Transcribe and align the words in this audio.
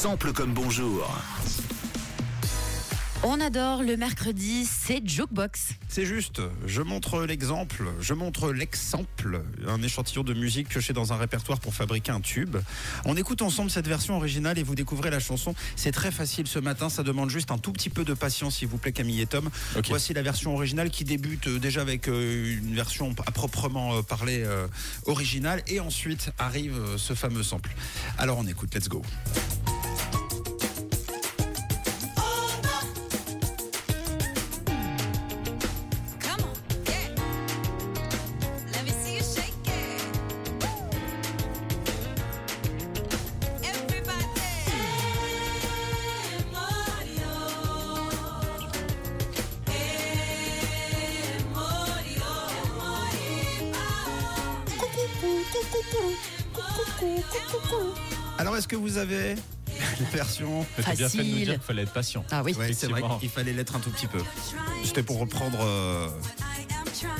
Sample 0.00 0.32
comme 0.32 0.54
bonjour. 0.54 1.10
On 3.24 3.40
adore 3.40 3.82
le 3.82 3.96
mercredi, 3.96 4.64
c'est 4.64 5.04
Jukebox. 5.04 5.70
C'est 5.88 6.06
juste, 6.06 6.40
je 6.66 6.82
montre 6.82 7.24
l'exemple, 7.24 7.82
je 8.00 8.14
montre 8.14 8.52
l'exemple, 8.52 9.42
un 9.66 9.82
échantillon 9.82 10.22
de 10.22 10.34
musique 10.34 10.68
pioché 10.68 10.92
dans 10.92 11.12
un 11.12 11.16
répertoire 11.16 11.58
pour 11.58 11.74
fabriquer 11.74 12.12
un 12.12 12.20
tube. 12.20 12.56
On 13.06 13.16
écoute 13.16 13.42
ensemble 13.42 13.72
cette 13.72 13.88
version 13.88 14.16
originale 14.16 14.56
et 14.56 14.62
vous 14.62 14.76
découvrez 14.76 15.10
la 15.10 15.18
chanson. 15.18 15.52
C'est 15.74 15.90
très 15.90 16.12
facile 16.12 16.46
ce 16.46 16.60
matin, 16.60 16.88
ça 16.88 17.02
demande 17.02 17.30
juste 17.30 17.50
un 17.50 17.58
tout 17.58 17.72
petit 17.72 17.90
peu 17.90 18.04
de 18.04 18.14
patience 18.14 18.58
s'il 18.58 18.68
vous 18.68 18.78
plaît 18.78 18.92
Camille 18.92 19.20
et 19.20 19.26
Tom. 19.26 19.50
Voici 19.88 20.14
la 20.14 20.22
version 20.22 20.54
originale 20.54 20.90
qui 20.90 21.02
débute 21.02 21.48
euh, 21.48 21.58
déjà 21.58 21.80
avec 21.80 22.06
euh, 22.06 22.56
une 22.56 22.76
version 22.76 23.16
à 23.26 23.32
proprement 23.32 23.96
euh, 23.96 24.02
parler 24.02 24.46
originale 25.06 25.60
et 25.66 25.80
ensuite 25.80 26.30
arrive 26.38 26.80
ce 26.96 27.14
fameux 27.14 27.42
sample. 27.42 27.74
Alors 28.16 28.38
on 28.38 28.46
écoute, 28.46 28.72
let's 28.76 28.88
go. 28.88 29.02
Alors 58.38 58.56
est-ce 58.56 58.68
que 58.68 58.76
vous 58.76 58.98
avez 58.98 59.34
la 60.00 60.06
version 60.12 60.64
T'as 60.82 60.94
bien 60.94 61.08
fait 61.08 61.18
de 61.18 61.22
nous 61.24 61.28
Facile. 61.30 61.44
dire 61.44 61.54
qu'il 61.54 61.62
fallait 61.62 61.82
être 61.82 61.92
patient. 61.92 62.24
Ah 62.30 62.42
oui. 62.44 62.52
Ouais, 62.54 62.72
c'est 62.72 62.86
vrai 62.86 63.00
Effectivement. 63.00 63.18
qu'il 63.18 63.28
fallait 63.30 63.52
l'être 63.52 63.76
un 63.76 63.80
tout 63.80 63.90
petit 63.90 64.06
peu. 64.06 64.18
C'était 64.84 65.02
pour 65.02 65.18
reprendre 65.18 65.58
euh, 65.60 66.08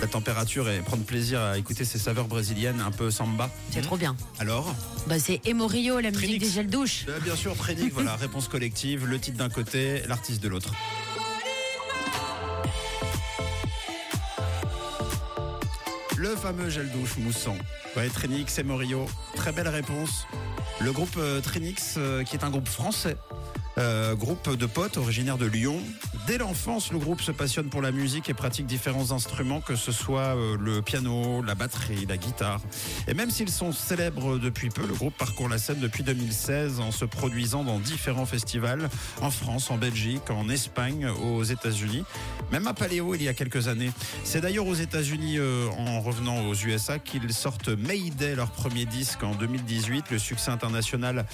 la 0.01 0.07
température 0.07 0.69
et 0.71 0.79
prendre 0.81 1.05
plaisir 1.05 1.41
à 1.41 1.59
écouter 1.59 1.85
ces 1.85 1.99
saveurs 1.99 2.27
brésiliennes 2.29 2.81
un 2.81 2.91
peu 2.91 3.11
samba. 3.11 3.51
C'est 3.71 3.83
trop 3.83 3.97
bien. 3.97 4.17
Alors 4.39 4.75
Bah, 5.07 5.19
c'est 5.19 5.41
Emorio, 5.47 6.01
la 6.01 6.11
musique 6.11 6.25
Trinix. 6.27 6.47
des 6.47 6.51
gels 6.53 6.71
douche. 6.71 7.05
Euh, 7.09 7.19
Bien 7.21 7.37
sûr, 7.37 7.57
Trénic, 7.57 7.93
voilà, 7.93 8.17
réponse 8.17 8.49
collective, 8.49 9.07
le 9.07 9.19
titre 9.19 9.39
d'un 9.39 9.51
côté, 9.51 10.03
l'artiste 10.09 10.43
de 10.43 10.49
l'autre. 10.49 10.73
Le 16.19 16.35
fameux 16.35 16.69
gel 16.69 16.91
douche 16.91 17.17
moussant. 17.19 17.57
Ouais, 17.97 18.09
Trinix 18.09 18.59
et 18.59 18.65
Morio, 18.65 19.07
très 19.37 19.53
belle 19.53 19.69
réponse. 19.69 20.27
Le 20.81 20.91
groupe 20.91 21.15
euh, 21.17 21.41
Trinix, 21.41 21.95
euh, 21.97 22.25
qui 22.25 22.35
est 22.35 22.43
un 22.43 22.51
groupe 22.51 22.67
français, 22.67 23.17
euh, 23.79 24.15
groupe 24.15 24.57
de 24.57 24.67
potes 24.67 24.97
originaire 24.97 25.39
de 25.39 25.47
Lyon. 25.47 25.81
Dès 26.27 26.39
l'enfance, 26.39 26.93
le 26.93 26.99
groupe 26.99 27.21
se 27.21 27.33
passionne 27.33 27.69
pour 27.69 27.81
la 27.81 27.93
musique 27.93 28.29
et 28.29 28.35
pratique 28.35 28.67
différents 28.67 29.13
instruments, 29.13 29.61
que 29.61 29.77
ce 29.77 29.93
soit 29.93 30.37
euh, 30.37 30.57
le 30.61 30.83
piano, 30.83 31.43
la 31.43 31.55
batterie, 31.55 32.05
la 32.07 32.17
guitare. 32.17 32.61
Et 33.07 33.15
même 33.15 33.31
s'ils 33.31 33.51
sont 33.51 33.73
célèbres 33.73 34.39
depuis 34.39 34.69
peu, 34.69 34.87
le 34.87 34.95
groupe 34.95 35.17
parcourt 35.17 35.49
la 35.49 35.59
scène 35.59 35.79
depuis 35.81 36.03
2016 36.03 36.81
en 36.81 36.91
se 36.91 37.05
produisant 37.05 37.65
dans 37.65 37.79
différents 37.79 38.27
festivals 38.27 38.89
en 39.23 39.31
France, 39.31 39.71
en 39.71 39.79
Belgique, 39.79 40.31
en 40.31 40.49
Espagne, 40.49 41.07
aux 41.07 41.45
États-Unis, 41.45 42.05
même 42.53 42.67
à 42.67 42.75
Paléo 42.75 43.15
il 43.15 43.23
y 43.23 43.29
a 43.29 43.35
quelques 43.35 43.69
années. 43.69 43.91
C'est 44.25 44.41
d'ailleurs 44.41 44.67
aux 44.67 44.75
États-Unis, 44.75 45.39
euh, 45.39 45.69
en 45.79 46.01
revenant 46.01 46.47
aux 46.47 46.55
USA, 46.55 46.99
qu'ils 46.99 47.33
sortent 47.33 47.69
Mayday, 47.69 48.35
leur 48.35 48.51
premier 48.51 48.85
disque 48.85 49.23
en 49.23 49.35
2018. 49.35 50.11
Le 50.11 50.19
succès 50.19 50.51
international 50.51 51.27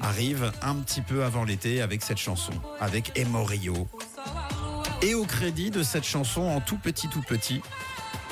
arrive 0.00 0.50
un 0.62 0.76
petit 0.76 1.02
peu 1.02 1.24
avant 1.24 1.44
l'été 1.44 1.82
avec 1.90 2.04
cette 2.04 2.18
chanson, 2.18 2.52
avec 2.78 3.18
Emorio. 3.18 3.88
Et 5.02 5.14
au 5.14 5.24
crédit 5.24 5.72
de 5.72 5.82
cette 5.82 6.04
chanson, 6.04 6.42
en 6.42 6.60
tout 6.60 6.78
petit 6.78 7.08
tout 7.08 7.22
petit, 7.22 7.62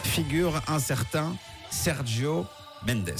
figure 0.04 0.62
un 0.68 0.78
certain 0.78 1.34
Sergio 1.68 2.46
Mendes. 2.86 3.16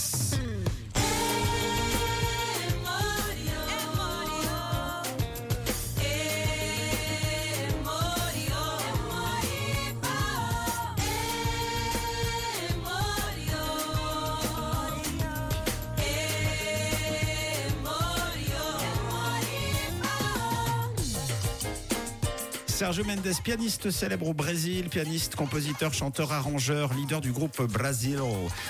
Sergio 22.79 23.03
Mendes, 23.03 23.35
pianiste 23.43 23.91
célèbre 23.91 24.29
au 24.29 24.35
Brésil, 24.35 24.89
pianiste, 24.89 25.35
compositeur, 25.35 25.93
chanteur, 25.93 26.33
arrangeur, 26.33 26.95
leader 26.95 27.21
du 27.21 27.33
groupe 27.33 27.61
Brasil 27.63 28.21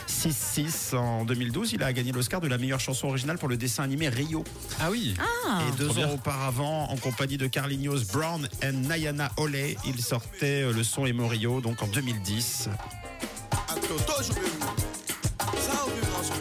6-6 0.08 0.96
en 0.96 1.26
2012. 1.26 1.74
Il 1.74 1.82
a 1.82 1.92
gagné 1.92 2.10
l'Oscar 2.10 2.40
de 2.40 2.48
la 2.48 2.56
meilleure 2.56 2.80
chanson 2.80 3.08
originale 3.08 3.36
pour 3.36 3.50
le 3.50 3.58
dessin 3.58 3.82
animé 3.82 4.08
Rio. 4.08 4.44
Ah 4.80 4.90
oui. 4.90 5.14
et 5.60 5.76
deux 5.76 5.90
ans 5.90 5.94
bien. 5.94 6.10
auparavant, 6.10 6.88
en 6.88 6.96
compagnie 6.96 7.36
de 7.36 7.48
Carlinhos 7.48 8.06
Brown 8.10 8.48
et 8.62 8.72
Nayana 8.72 9.30
Ole, 9.36 9.76
il 9.84 10.00
sortait 10.00 10.62
euh, 10.62 10.72
le 10.72 10.84
son 10.84 11.04
Emorio, 11.04 11.60
donc 11.60 11.82
en 11.82 11.86
2010. 11.88 12.70
Aqui 13.68 13.88
eu 13.88 14.04
tô, 14.06 14.22
Juvenil. 14.22 14.48
Salve, 15.60 16.00
nosso 16.16 16.32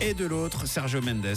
Et 0.00 0.14
de 0.14 0.24
l'autre, 0.24 0.66
Sergio 0.66 1.02
Mendes. 1.02 1.36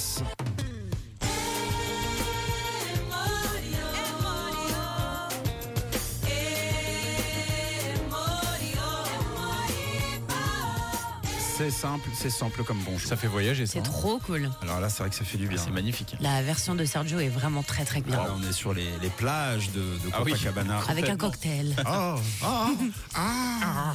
C'est 11.55 11.69
simple, 11.69 12.09
c'est 12.13 12.29
simple 12.29 12.63
comme 12.63 12.79
bonjour. 12.83 13.07
Ça 13.07 13.15
fait 13.15 13.27
voyager 13.27 13.65
ça. 13.65 13.73
C'est 13.73 13.79
hein. 13.79 13.83
trop 13.83 14.17
cool. 14.19 14.49
Alors 14.63 14.79
là, 14.79 14.89
c'est 14.89 15.03
vrai 15.03 15.09
que 15.09 15.15
ça 15.15 15.23
fait 15.23 15.37
du 15.37 15.47
bien. 15.47 15.57
C'est 15.57 15.71
magnifique. 15.71 16.15
La 16.19 16.41
version 16.41 16.73
de 16.73 16.83
Sergio 16.83 17.19
est 17.19 17.29
vraiment 17.29 17.63
très 17.63 17.85
très 17.85 18.01
bien. 18.01 18.17
Là, 18.17 18.33
on 18.35 18.41
est 18.49 18.53
sur 18.53 18.73
les, 18.73 18.87
les 19.01 19.09
plages 19.09 19.71
de, 19.71 19.79
de 19.79 20.11
Ah 20.13 20.23
oui. 20.23 20.31
Copacabana. 20.31 20.79
Avec 20.89 21.09
un 21.09 21.15
cocktail. 21.15 21.75
Oh, 21.85 22.15
oh, 22.43 22.71
ah. 23.15 23.93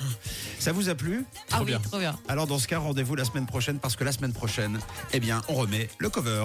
Ça 0.69 0.75
vous 0.75 0.91
a 0.91 0.95
plu 0.95 1.25
Ah 1.51 1.61
oui, 1.61 1.65
bien. 1.69 1.79
trop 1.79 1.99
bien. 1.99 2.15
Alors 2.29 2.47
dans 2.47 2.59
ce 2.59 2.69
cas, 2.69 2.79
rendez-vous 2.79 3.15
la 3.15 3.25
semaine 3.25 3.47
prochaine 3.47 3.79
parce 3.79 3.97
que 3.97 4.05
la 4.05 4.12
semaine 4.12 4.34
prochaine, 4.34 4.79
eh 5.15 5.19
bien, 5.19 5.41
on 5.49 5.55
remet 5.55 5.89
le 5.97 6.11
cover. 6.11 6.37